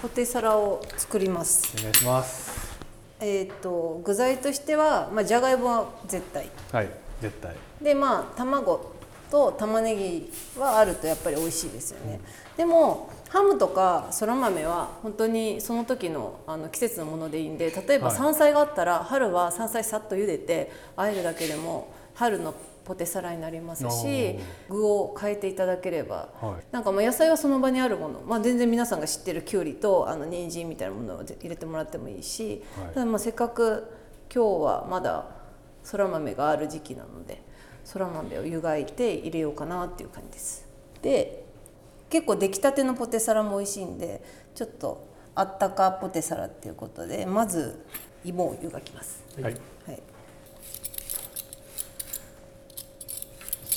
[0.00, 1.74] ポテサラを作ります。
[1.78, 2.80] お願いします。
[3.20, 6.48] えっ、と具材としてはまあじゃがいもは絶対。
[6.72, 6.88] はい
[7.20, 7.54] 絶対。
[7.82, 8.92] でまあ卵
[9.30, 12.20] と玉ねぎはあるとやっぱり美味しいですよね、
[12.56, 18.16] でもハムとかそら豆は本当にその時のあの季節のものでいいんで例えばはい。
[18.16, 24.38] 山菜があったら春は山菜さっと茹でて和えるだけでも春のポテサラになりますし
[24.68, 26.28] 具を変えていただければ。
[26.40, 26.64] はい。
[26.72, 32.94] なんかまあ野菜はその場にあるもの、まあ、全然皆さんが知ってるきゅうりとあの人参みたいなものを入れてもらってもいいし、はい。
[32.94, 33.86] ただまあせっかく
[34.34, 35.26] 今日はまだ
[35.82, 37.42] そら豆がある時期なので
[37.84, 40.68] そら豆を湯がいて入れようかなっていう感じです。
[41.02, 41.44] で
[42.08, 44.22] 結構出来たてのポテサラも美味しいんで
[44.54, 47.84] ちょっとあったかポテサラっていうことでまず
[48.24, 49.22] 芋を湯がきます。
[49.40, 49.52] はい。
[49.52, 50.02] はい、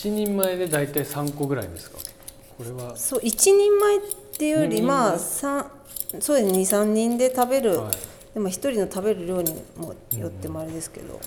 [0.03, 1.97] 一人前で大体三個ぐらいですか？
[2.57, 2.97] これは。
[2.97, 4.01] そう一人前っ
[4.37, 5.65] ていうよりまあ三
[6.19, 7.93] そうですね23人で食べる、はい。
[8.33, 11.21] でも一人の食べる量にもよってもあれですけど、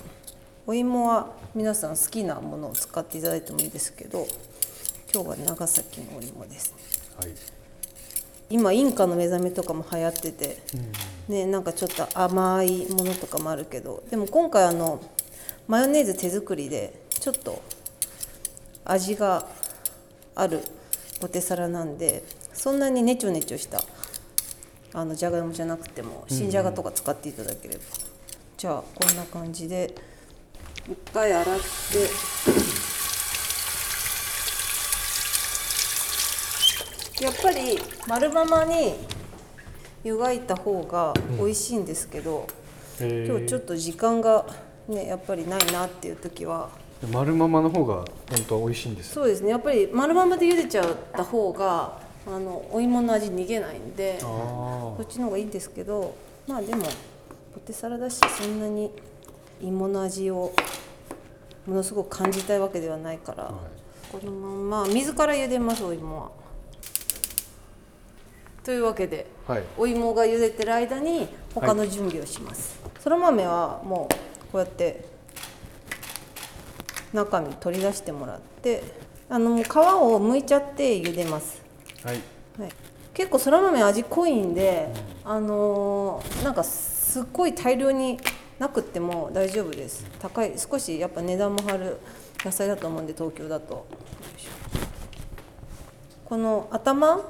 [0.67, 4.27] お芋は皆さん好きなものを使っていただいてもいいですけど
[5.11, 6.75] 今日は長崎のお芋です
[7.19, 7.31] はい。
[8.51, 10.59] 今インカの目覚めとかも流行ってて、
[11.27, 15.01] ね、なんかちょっと甘いものとかもあるけどでも今回あの
[15.67, 17.59] マヨネーズ手作りでちょっと
[18.89, 19.45] 味が
[20.35, 20.61] ある
[21.19, 23.83] ポテサラなんでそんなにネチョネチョした
[24.93, 27.81] あのじゃがいもじゃなくても新じゃがとか使っていただければ、
[28.57, 29.93] じゃあこんな感じで
[30.89, 31.59] 一回洗っ
[37.19, 38.95] てやっぱり丸ままに
[40.03, 42.47] 湯がいた方が美味しいんですけど、
[43.01, 44.45] え今日ちょっと時間が
[44.87, 46.69] ねやっぱりないなっていう時は
[47.11, 48.05] 丸ままの方が本
[48.47, 49.51] 当は美味しいんですそうですね。
[49.51, 56.15] やっぱり丸ままで茹でちゃった方があのお芋の味逃げないんであこっちの方がいいんですけど
[56.47, 56.83] まあでも
[57.53, 58.91] ポテサラだしそんなに
[59.61, 60.53] 芋の味を
[61.65, 66.31] ものすごく感じたいわけではないから、あ、はい、このまま水から茹でますお芋は。
[68.63, 75.05] というわけではい、お芋が茹でてる間に他の準備をします、そら豆はもうこうやって
[77.13, 78.83] 中身取り出してもらって
[79.29, 81.61] あの皮を剥いちゃって茹でます、
[82.03, 82.21] はい、
[82.59, 82.71] はい、
[83.13, 84.89] 結構そら豆味濃いんで、
[85.23, 88.19] あのーなんかすっごい大量に
[88.59, 90.05] なくっても大丈夫です。
[90.19, 91.97] 高い少しやっぱ値段も張る
[92.43, 93.85] 野菜だと思うんで東京だと。
[96.25, 97.21] この頭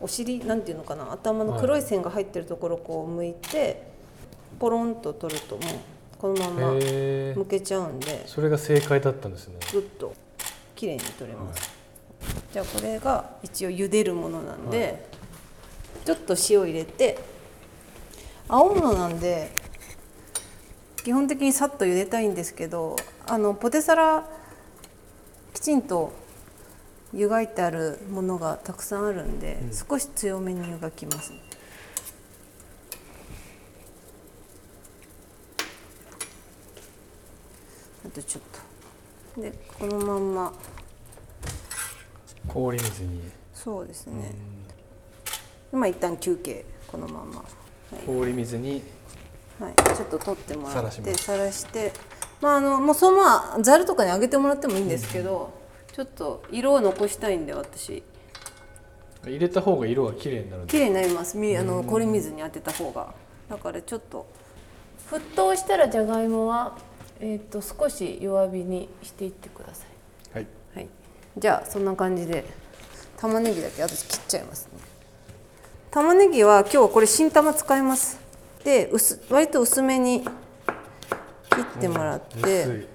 [0.00, 3.84] お尻なんていうのかな頭の黒い線が入ってるところをこう剥いて
[4.58, 5.64] ポロンと取るともう
[6.22, 8.26] このままへえ剥けちゃうんで。
[8.28, 9.56] それが正解だったんですね。
[9.72, 10.14] ぐっと
[10.76, 11.70] 綺麗に取れます、
[12.52, 15.06] じゃあこれが一応茹でるものなんで、
[16.04, 17.18] ちょっと塩入れて
[18.48, 19.50] 青物なんで
[21.04, 22.96] 基本的にさっと茹でたいんですけど
[23.26, 24.24] あのポテサラ
[25.54, 26.12] きちんと
[27.12, 29.58] 湯がいてあるものがたくさんあるんで、
[29.88, 31.51] 少し強めに湯がきます、あ
[38.14, 38.42] とちょっ
[39.34, 39.40] と。
[39.40, 40.52] でこのまんま。
[42.48, 43.22] 氷水に。
[43.54, 44.34] そうですね、
[45.72, 46.64] 今一旦休憩。
[46.88, 47.44] このまま、は
[48.04, 48.78] 氷水に。
[48.78, 48.82] い
[49.60, 51.92] はい、ちょっと取ってもらってさらして。
[52.40, 55.52] まああのもうそのままざるとかにあげてもらってもいいんですけど、
[55.92, 58.02] ちょっと色を残したいんで私。
[59.24, 61.36] 入れた方が色が綺麗になるんで綺麗になります。
[61.38, 63.14] みあの氷水に当てた方が。
[63.48, 64.26] だからちょっと。
[65.10, 66.76] 沸騰したらじゃがいもは、
[67.24, 70.34] えー、と少し弱火にしていってください。
[70.34, 70.46] はい。
[70.74, 70.88] はい、
[71.38, 72.44] じゃあそんな感じで
[73.16, 74.80] 玉ねぎだけ私切っちゃいますね。
[75.92, 78.18] 玉ねぎは今日はこれ新玉使います。
[78.64, 80.28] で薄割と薄めに切
[81.78, 82.86] ってもらって、薄い。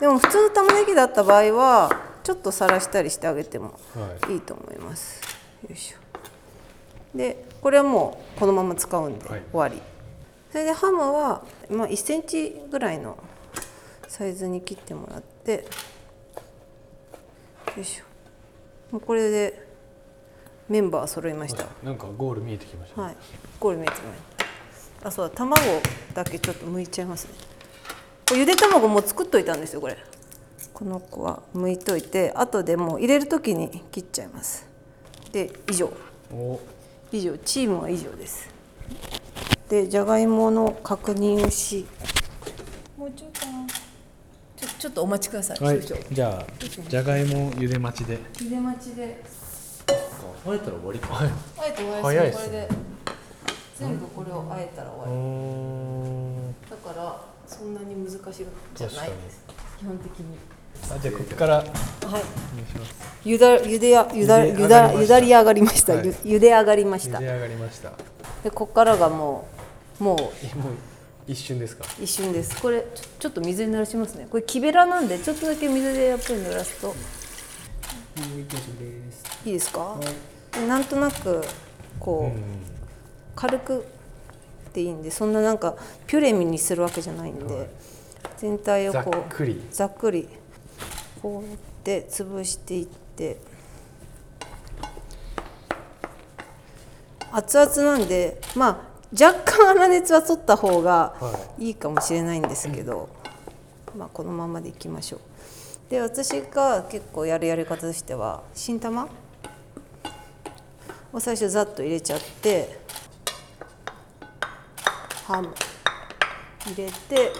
[0.00, 4.32] でも普通の玉ねぎだった場合はちょっとさらしたりしてあげてもはい。
[4.32, 5.20] いいと思います。
[5.68, 6.03] よいしょ
[7.14, 9.42] でこれはもうこのまま使うんではい。
[9.52, 9.80] 終わり、
[10.50, 13.16] それでハムは、まあ、1センチぐらいの
[14.08, 15.66] サイズに切ってもらって
[17.76, 18.04] よいしょ。
[18.92, 19.66] もうこれで
[20.68, 21.66] メンバー揃いました。
[21.82, 23.16] なんかゴール見えてきましたね、はい。
[23.58, 25.08] ゴール見えてまいりました。
[25.08, 25.34] あそうだ。
[25.34, 25.62] 卵
[26.14, 27.30] だけちょっと剥いちゃいますね。
[28.28, 29.96] これゆで卵もう作っといたんですよこれ。
[30.72, 34.66] この子は剥いといて後でもう入れる時に切っちゃいます。
[35.32, 35.92] で以上。
[36.32, 36.60] お
[37.14, 38.52] 以上チームは以上です。
[39.68, 41.86] でじゃがいもの確認をし
[42.98, 43.66] もうちょいかな
[44.56, 45.80] ちょちちょっとお待ちください、はい。
[45.80, 46.44] じゃあ
[46.88, 48.18] じゃがいも茹で待ちで。
[48.34, 49.24] 茹で待ちで。
[50.46, 51.14] あえたら終わりか。
[51.14, 52.44] はいあえて終わり早いっすね。
[52.44, 52.68] これで
[53.78, 55.12] 全部これをあえたら終わり。
[55.14, 59.44] んだからそんなに難しいじゃないです。
[59.78, 60.36] 基本的に
[60.90, 61.66] あじゃあここからはい。
[63.24, 66.06] ゆだゆでやゆだゆだゆだり上がりました、はい。
[66.06, 67.18] ゆゆで上がりました。
[67.18, 67.92] 茹で上がりました。
[68.42, 69.48] でここからがも
[70.00, 70.72] うもうえもう
[71.26, 71.84] 一瞬ですか？
[72.00, 72.60] 一瞬です。
[72.60, 74.26] これちょちょっと水に濡らしますね。
[74.30, 76.94] これ木べらなんでちょっとだけ水でやっぱり濡らすと。
[79.44, 79.96] いいですか、
[80.52, 81.42] でなんとなく
[81.98, 82.38] こう、
[83.34, 83.84] 軽く
[84.72, 85.74] でいいんでそんななんか
[86.06, 87.68] ピュレミにするわけじゃないんで、
[88.36, 89.66] 全体をざっこうくり。
[89.72, 90.28] ざっくり
[91.24, 93.38] こうやって潰していって
[97.32, 98.76] 熱々なんでまあ
[99.10, 101.14] 若干粗熱は取った方が
[101.58, 103.08] いいかもしれないんですけど、
[103.96, 105.20] まあこのままでいきましょう。
[105.90, 109.08] で私が結構やるやり方としては新玉
[111.10, 112.80] を最初ざっと入れちゃって
[115.24, 115.54] ハム
[116.66, 117.32] 入れて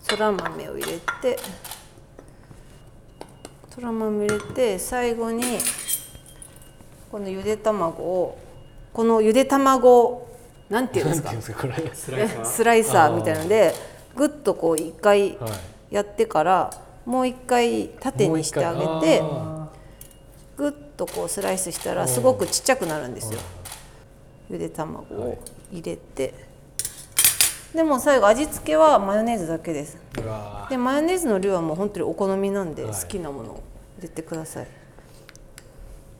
[0.00, 1.38] そら豆を入れて
[3.74, 5.42] そら豆入れて最後に
[7.10, 8.38] このゆで卵を
[8.92, 10.28] このゆで卵
[10.68, 11.30] なんていうんですか？
[12.44, 13.74] スライサーみたいので
[14.14, 15.48] ぐっとこう一回は
[15.90, 16.70] いやってから
[17.04, 19.22] もう一回縦にしてあげて
[20.56, 23.38] ぐっとこうスライスしたらすごくちっちゃくなるんですよ。
[24.50, 25.38] ゆで卵を
[25.70, 26.34] 入れて
[27.74, 29.96] でも最後味付けはマヨネーズだけです。
[30.68, 32.92] でマヨネーズの量はもう本当にお好みなんではい。
[32.94, 33.62] 好きなものを
[33.98, 34.66] 入れてください、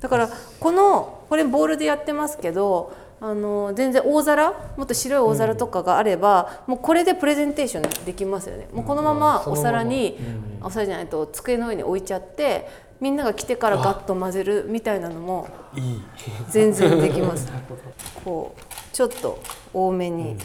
[0.00, 8.68] だからこのこれボウルでやってますけどあの全然大皿もっと白い大皿とかがあれば、もうこれでプレゼンテーションできますよね。
[8.72, 10.18] もうこのままお皿に、
[10.60, 12.68] お皿じゃないと机の上に置いちゃって
[13.00, 16.02] みんなが来てからガッと混ぜるみたいなのもいい。
[16.50, 17.50] 全然できます。
[18.24, 18.62] こう
[18.92, 19.38] ちょっと
[19.72, 20.36] 多めに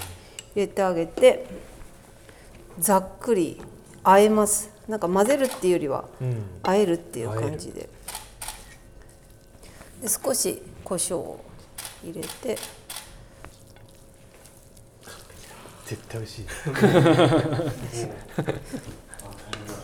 [0.57, 1.45] 入れてあげて、
[2.79, 3.61] ざっくり
[4.03, 4.71] 和えます。
[4.87, 6.43] なんか混ぜるっていうよりはうん。
[6.63, 7.87] 和えるっていう感じで。
[10.01, 11.45] で少し胡椒を
[12.03, 12.57] 入れて。
[15.85, 16.45] 絶対美味しい。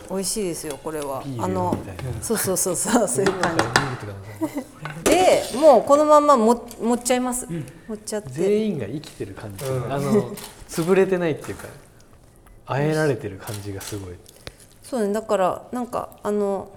[0.10, 1.24] 美味しいですよこれは。
[1.38, 1.78] あの
[2.22, 3.64] そうそうそうそうそういう感じ
[5.14, 7.48] でもうこのままも持っちゃいます。
[7.88, 8.30] 持っちゃって。
[8.32, 9.68] 全員が生きてる感じ、あ
[10.00, 10.36] の
[10.68, 11.68] 潰れてないっていうか
[12.66, 14.16] あえられてる感じがすごい。
[14.82, 16.72] そうねだからなんかあの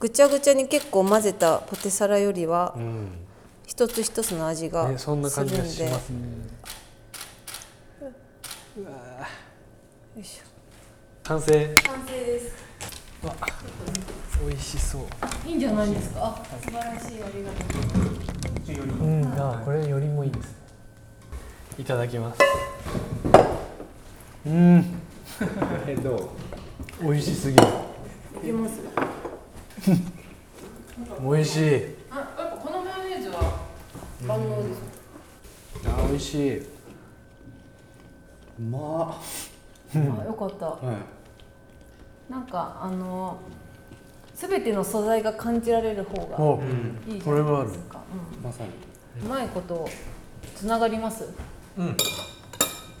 [0.00, 3.18] ぐちゃぐちゃに結構混ぜたポテサラよりはうん。
[3.64, 6.18] 一つ一つの味がね、そんなするんで、感じがしますね。
[10.16, 10.48] よいしょ。
[11.22, 11.74] 完成。
[11.86, 12.52] 完成です
[14.46, 15.02] 美味しそう。
[15.48, 16.20] いいんじゃないですか？
[16.24, 19.06] あ素晴らしいありがとう。
[19.06, 20.54] うんあこれよりもいいです。
[21.78, 22.38] いただきます。
[24.46, 24.84] うん。
[25.86, 26.32] えど
[27.00, 27.64] う美味しすぎる。
[28.42, 28.80] いけます？
[31.20, 31.96] 美味しい。
[32.10, 33.60] あやっぱこのマヨネーズは
[34.26, 34.80] 万能です
[35.88, 36.58] あ美味しい。
[36.58, 36.64] う
[38.70, 39.20] ま
[40.20, 40.66] あよかった。
[40.66, 40.96] あはい。
[42.32, 43.38] なんかあの
[44.42, 46.60] すべての素材が感じられる方がお
[47.08, 48.00] いいじこれはあるゃないですか、
[48.42, 48.70] まさに
[49.20, 49.88] うん、うまいこと
[50.56, 51.28] つながります？
[51.78, 51.96] うん。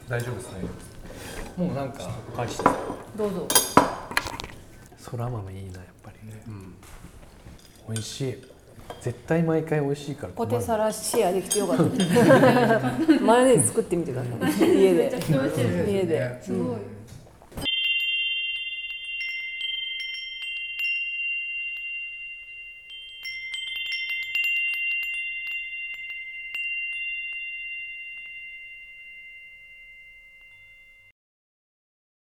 [0.08, 0.60] 大丈夫ですね。
[1.56, 2.10] もうなんか。
[2.36, 2.64] 返して。
[3.16, 3.48] どうぞ。
[4.96, 6.28] そら豆いいなやっぱり。
[6.28, 6.44] ね。
[6.46, 6.74] うん。
[7.88, 8.36] 美味しい。
[9.00, 10.32] 絶対毎回美味しいから。
[10.34, 11.82] ポテサラシェアできてよかった。
[13.20, 14.68] マヨネーズ作ってみてください。
[14.80, 15.12] 家で。
[15.88, 16.76] 家で、うん